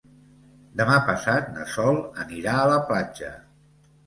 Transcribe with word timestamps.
Demà 0.79 0.95
passat 1.09 1.51
na 1.57 1.67
Sol 1.75 2.01
anirà 2.25 2.57
a 2.63 2.65
la 2.73 2.81
platja. 2.89 3.31